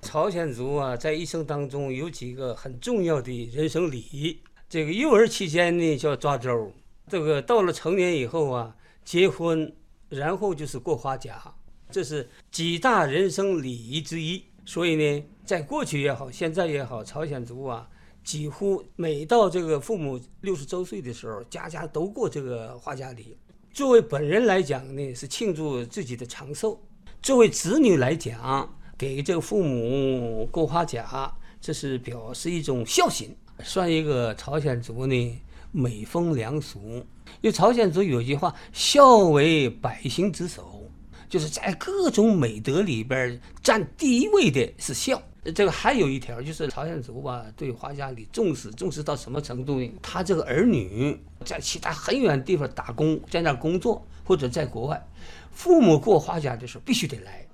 [0.00, 4.38] 朝鲜族啊，在一生当中有几个很重要的人生礼仪。
[4.68, 6.72] 这个幼儿期间呢叫抓周，
[7.06, 8.74] 这个到了成年以后啊
[9.04, 9.70] 结婚，
[10.08, 11.54] 然后就是过花甲，
[11.90, 14.42] 这是几大人生礼仪之一。
[14.64, 17.86] 所以呢，在过去也好，现在也好，朝鲜族啊。
[18.24, 23.36] 几乎每到这个父母六十周岁的时候，家家都过这个花甲礼。
[23.72, 26.78] 作为本人来讲呢，是庆祝自己的长寿；
[27.22, 33.34] 作为子女来讲，给这个父母过花甲，这是表示一种孝心，
[33.64, 35.40] 算一个朝鲜族呢
[35.70, 37.04] 美风良俗。
[37.40, 40.88] 因为朝鲜族有句话：“孝为百行之首”，
[41.30, 45.20] 就是在各种美德里边占第一位的是孝。
[45.50, 49.92] 这个还有一条，就是朝鲜族吧，对花甲礼重视，重视到什么程度呢？
[50.00, 55.04] 他这个儿女在其他很远地方打工，在那儿工作或者在国外，
[55.50, 57.44] 父母过花甲的时候必须得来。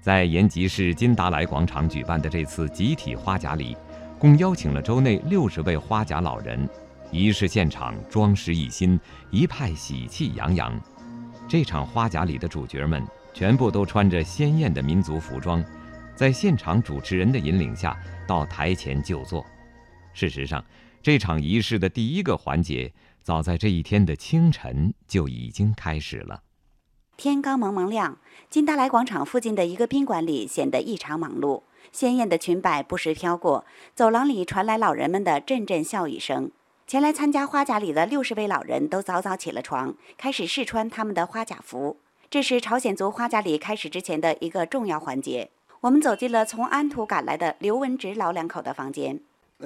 [0.00, 3.76] 在延吉市金达莱广场举办的这次集体花甲礼，
[4.16, 6.68] 共邀请了州内六十位花甲老人，
[7.10, 8.98] 仪式现场装饰一新，
[9.32, 10.80] 一派喜气洋洋。
[11.48, 15.62] 这场花甲礼的主角们全部都穿着鲜艳的民族服装。
[16.18, 17.96] 在现场主持人的引领下，
[18.26, 19.46] 到台前就座。
[20.12, 20.64] 事实上，
[21.00, 22.92] 这场仪式的第一个环节，
[23.22, 26.42] 早在这一天的清晨就已经开始了。
[27.16, 28.18] 天刚蒙蒙亮，
[28.50, 31.62] 金达莱广场附近的一个宾馆里显得异常忙碌，
[31.92, 33.64] 鲜艳的裙摆不时飘过，
[33.94, 36.50] 走廊里传来老人们的阵阵笑语声。
[36.88, 42.00] 前来参加花甲礼的六十位老人都早早起了床，开始试穿他们的花甲服。
[42.28, 45.50] 这是朝鲜族花甲礼开始之前的一个重要环节。
[45.80, 49.20] 我们走进了从安图赶来的刘文直老两口的房间。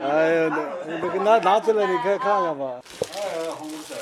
[0.00, 0.48] 哎呀，
[0.86, 2.80] 那那个拿拿出来，你可以看看吧。
[3.14, 3.94] 哎，红色。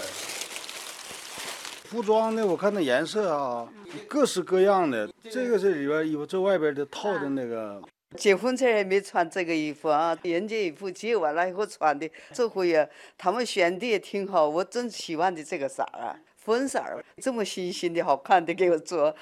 [1.84, 2.47] 服装呢？
[2.47, 3.67] 我看那颜色啊，
[4.07, 5.09] 各式各样的。
[5.31, 7.81] 这个是里边衣服，这外边的套的那个。
[8.17, 12.11] 结婚前也没穿这个衣服啊，人家衣服结完了以后穿的。
[12.33, 12.87] 这回啊，
[13.17, 19.15] 他们选的也挺好，我真喜欢的这个色儿啊，粉色儿，这么新鲜的好看的给我做。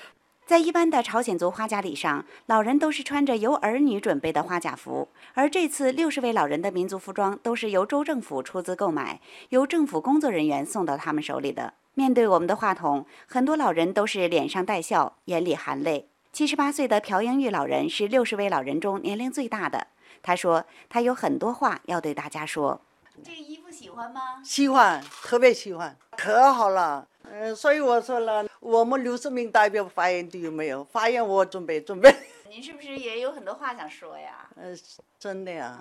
[0.46, 9.18] 在一般的朝鲜族花甲礼上，老人都是穿着由儿女准备的花甲服，而这次六十位老人的民族服装都是由州政府出资购买，
[9.48, 11.72] 由政府工作人员送到他们手里的。
[11.94, 16.08] 面对我们的话筒，很多老人都是脸上带笑，眼里含泪。
[16.30, 19.86] 七十八岁的朴英玉老人是六十位老人中年龄最大的，
[20.22, 22.82] 他说他有很多话要对大家说。
[23.22, 24.20] 这个衣服喜欢吗？
[24.44, 27.06] 喜欢，特别喜欢，可好了。
[27.22, 28.44] 嗯，所以我说了，
[28.74, 30.82] 我们六十名代表发言的有没有？
[30.82, 32.12] 发言我准备准备。
[32.50, 34.48] 您是不是也有很多话想说呀？
[34.56, 34.76] 嗯，
[35.16, 35.78] 真的呀。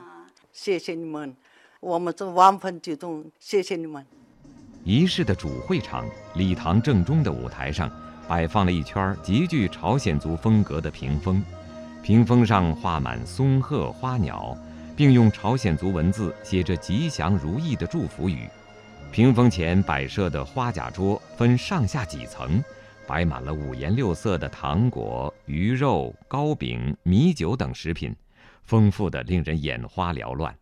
[0.51, 1.35] 谢谢你们，
[1.79, 4.05] 我们这万分激动，谢谢你们。
[4.83, 7.89] 仪式的主会场礼堂正中的舞台上，
[8.27, 11.43] 摆放了一圈极具朝鲜族风格的屏风，
[12.03, 14.55] 屏风上画满松鹤、花鸟，
[14.95, 18.47] 并用朝鲜族文字写着吉祥如意的祝福语。
[19.11, 22.63] 屏风前摆设的花甲桌分上下几层，
[23.05, 28.15] 摆满了五颜六色的糖果、鱼肉、糕饼、米酒等食品，
[28.63, 30.55] 丰富的令人眼花缭乱。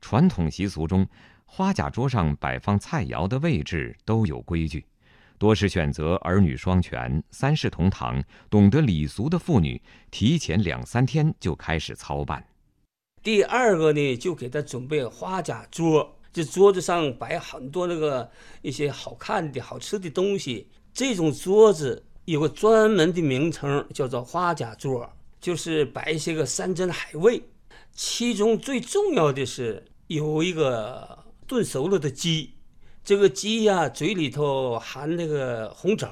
[0.00, 1.06] 传统习俗中，
[1.46, 4.84] 花甲桌上摆放菜肴的位置都有规矩，
[5.38, 9.80] 多是选择儿女双全、三世同堂、懂得礼俗的妇女，
[10.10, 12.44] 提前两三天就开始操办。
[13.22, 18.30] 第二个呢，就给他准备花甲桌，这桌子上摆很多那个
[18.60, 20.68] 一些好看的好吃的东西。
[20.94, 25.10] 这种桌子有个专门的名称，叫做花甲桌，
[25.40, 27.42] 就是摆一些个山珍海味。
[27.94, 32.54] 其中最重要的是有一个炖熟了的鸡，
[33.04, 36.10] 这个鸡呀嘴里头含那个红枣。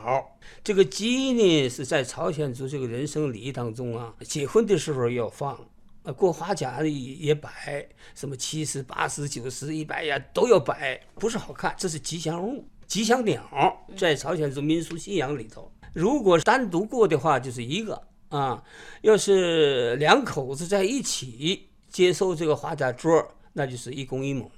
[0.64, 5.58] 这个鸡呢是在朝鲜族这个人生礼仪当中啊，结婚的时候要放。
[6.02, 15.70] 啊，过花甲也也摆，什么七十八十九十一百呀都要摆，不是好看，这是吉祥物、吉祥鸟，在朝鲜族民俗信仰里头。
[15.92, 18.60] 如果单独过的话，就是一个啊；
[19.02, 24.50] 要是两口子在一起接受这个花甲桌，那就是一公一母。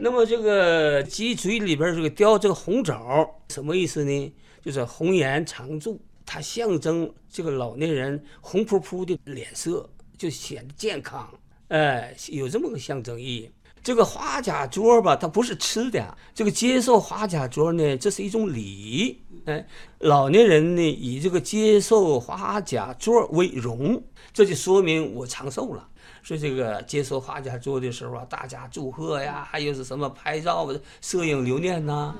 [0.00, 4.34] 那么这个鸡嘴里边这个叼这个红枣，什么意思呢？
[4.60, 9.88] 就是红颜常驻，它象征这个老年人红扑扑的脸色。
[10.18, 11.32] 就显得健康，
[11.68, 13.50] 哎，有这么个象征意义。
[13.84, 16.02] 这个花甲桌吧，它不是吃的。
[16.34, 19.22] 这个接受花甲桌呢，这是一种礼。
[19.44, 19.66] 哎，
[19.98, 24.02] 老年人呢，以这个接受花甲桌为荣，
[24.32, 25.86] 这就说明我长寿了。
[26.22, 30.66] 所以这个接受花甲桌的时候啊，大家祝贺呀，还有是什么拍照、
[31.02, 32.14] 摄影留念呐。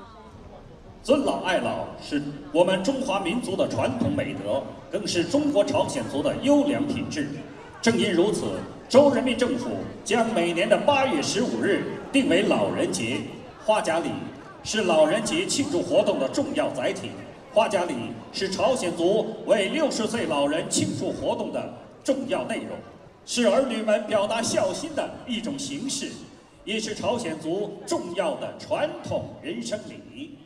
[1.01, 2.21] 尊老爱老是
[2.51, 7.27] 我们中华民族的传统美德，更是中国朝鲜族的优良品质。
[7.85, 8.47] 正因如此，
[8.89, 9.69] 州人民政府
[10.03, 13.21] 将每年的八月十五日定为老人节。
[13.63, 14.09] 花甲礼
[14.63, 17.11] 是老人节庆祝活动的重要载体。
[17.53, 17.93] 花甲礼
[18.33, 22.69] 是朝鲜族为六十岁老人庆祝活动的重要内容，
[23.23, 26.11] 是儿女们表达孝心的一种形式，
[26.63, 30.39] 也是朝鲜族重要的传统人生礼。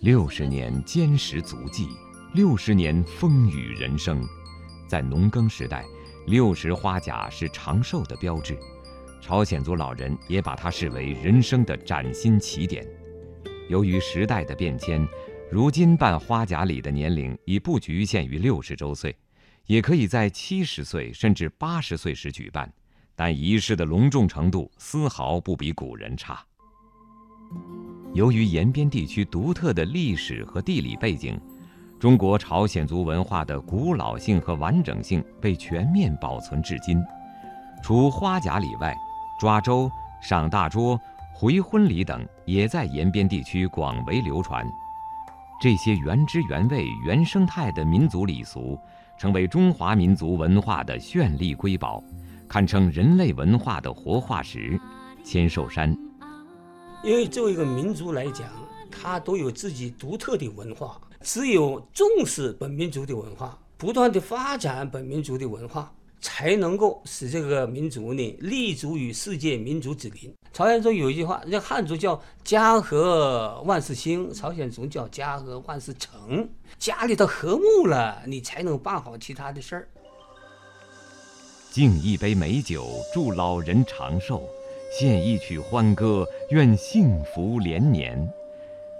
[0.00, 1.86] 六十年坚实足迹。
[2.34, 4.22] 六十年风雨人生，
[4.86, 5.84] 在农耕时代，
[6.26, 8.58] 六十花甲是长寿的标志。
[9.22, 12.86] 朝鲜族老人也把它视为人生的崭新起点。
[13.70, 15.06] 由于时代的变迁，
[15.50, 19.16] 如今办花甲礼的年龄已不局限于六十周岁，
[19.64, 22.70] 也可以在七十岁甚至八十岁时举办，
[23.14, 26.44] 但仪式的隆重程度丝毫不比古人差。
[28.12, 31.40] 由于延边地区独特的历史和地理背景。
[31.98, 37.02] 中国朝鲜族文化的古老性和完整性被全面保存至今。
[37.82, 38.94] 除花甲礼外，
[39.40, 39.90] 抓周、
[40.20, 41.00] 上大桌、
[41.32, 44.66] 回婚礼等也在延边地区广为流传。
[45.58, 48.78] 这些原汁原味、原生态的民族礼俗，
[49.18, 52.04] 成为中华民族文化的绚丽瑰宝，
[52.46, 54.78] 堪称人类文化的活化石。
[55.24, 55.96] 千寿山，
[57.02, 58.46] 因为作为一个民族来讲，
[58.90, 61.00] 它都有自己独特的文化。
[61.26, 70.32] 只有重视本民族的文化，不断的发展本民族的文化，才能够使这个民族呢立足于世界民族之林。
[70.52, 76.48] 朝鲜族有一句话，那汉族叫“家和万事兴”，朝鲜族叫“家和万事成”。
[76.78, 79.88] 家里头和睦了，你才能办好其他的事儿。
[81.72, 84.42] 敬一杯美酒，祝老人长寿；
[84.96, 88.16] 献一曲欢歌，愿幸福连年。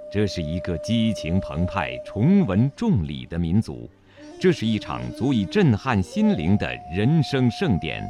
[0.09, 3.91] 这是一个激情澎湃、崇文重礼的民族，
[4.41, 8.03] 这是一场足以震撼心灵的人生盛典，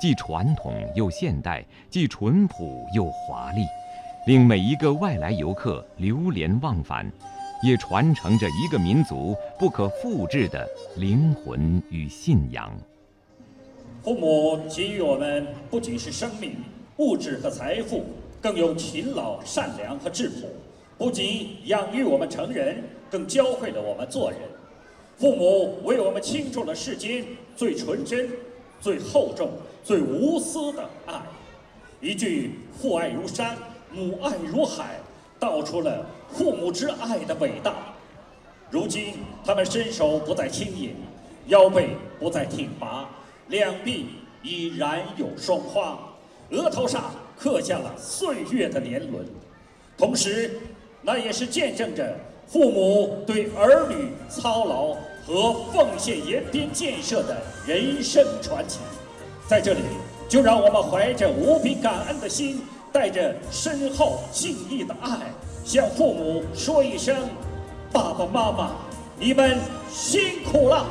[0.00, 3.66] 既传统又现代，既淳朴又华丽，
[4.26, 7.10] 令每一个外来游客流连忘返，
[7.62, 12.72] 也传承着一个民族不可复制的灵魂与信仰。
[14.02, 16.56] 父母给予我们不仅是生命、
[16.96, 18.04] 物质和财富，
[18.40, 20.48] 更有勤劳、善良和质朴。
[20.96, 24.40] 不仅养育我们成人，更教会了我们做人。
[25.16, 27.24] 父母为我们倾注了世间
[27.56, 28.30] 最纯真、
[28.80, 29.50] 最厚重、
[29.82, 31.20] 最无私的爱。
[32.00, 33.56] 一句“父爱如山，
[33.92, 35.00] 母爱如海”，
[35.38, 37.94] 道出了父母之爱的伟大。
[38.70, 40.94] 如今，他们身手不再轻盈，
[41.46, 43.08] 腰背不再挺拔，
[43.48, 44.06] 两臂
[44.42, 45.98] 已然有霜花，
[46.50, 49.24] 额头上刻下了岁月的年轮。
[49.96, 50.58] 同时，
[51.04, 52.16] 那也是见证着
[52.48, 54.96] 父母对儿女操劳
[55.26, 58.78] 和奉献延边建设的人生传奇。
[59.46, 59.80] 在这里，
[60.28, 65.18] 就让我们怀着无比感恩的心，带着深厚敬意的爱，
[65.64, 67.14] 向父母说一声
[67.92, 68.70] ：“爸爸妈妈，
[69.18, 69.58] 你们
[69.92, 70.86] 辛苦了。”